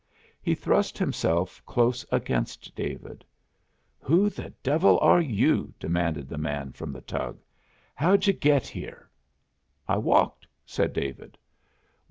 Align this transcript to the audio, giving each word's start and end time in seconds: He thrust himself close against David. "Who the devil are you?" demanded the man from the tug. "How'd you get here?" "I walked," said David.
He 0.41 0.55
thrust 0.55 0.97
himself 0.97 1.61
close 1.67 2.03
against 2.11 2.73
David. 2.75 3.23
"Who 3.99 4.31
the 4.31 4.51
devil 4.63 4.99
are 4.99 5.21
you?" 5.21 5.75
demanded 5.79 6.27
the 6.27 6.39
man 6.39 6.71
from 6.71 6.91
the 6.91 7.01
tug. 7.01 7.37
"How'd 7.93 8.25
you 8.25 8.33
get 8.33 8.65
here?" 8.65 9.11
"I 9.87 9.99
walked," 9.99 10.47
said 10.65 10.93
David. 10.93 11.37